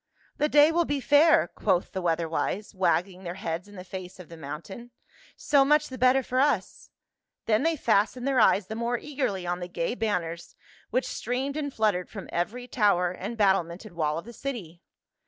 "The 0.37 0.49
day 0.49 0.71
will 0.71 0.83
be 0.85 0.99
fair," 0.99 1.47
quoth 1.47 1.91
the 1.91 2.01
weather 2.01 2.27
wise, 2.27 2.73
wagging 2.73 3.23
their 3.23 3.35
heads 3.35 3.67
in 3.67 3.75
the 3.75 3.83
face 3.83 4.19
of 4.19 4.29
the 4.29 4.35
mountain." 4.35 4.89
So 5.51 5.63
much 5.63 5.89
the 5.89 5.97
better 5.99 6.23
for 6.23 6.39
us." 6.39 6.89
Then 7.45 7.61
they 7.61 7.75
fastened 7.75 8.27
their 8.27 8.39
eyes 8.39 8.65
the 8.65 8.73
more 8.73 8.97
eagerly 8.97 9.45
on 9.45 9.59
the 9.59 9.67
gay 9.67 9.93
banners 9.93 10.55
which 10.89 11.05
streamed 11.05 11.55
and 11.55 11.71
fluttered 11.71 12.09
from 12.09 12.29
every 12.31 12.67
tower 12.67 13.11
and 13.11 13.37
battle 13.37 13.59
144 13.59 13.61
PA 13.63 13.63
UL. 13.63 13.63
merited 13.65 13.93
wall 13.93 14.17
of 14.17 14.25
the 14.25 14.33
city. 14.33 14.81